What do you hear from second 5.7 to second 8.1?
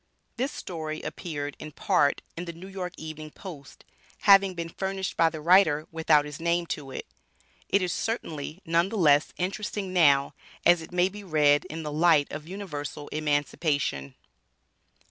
without his name to it. It is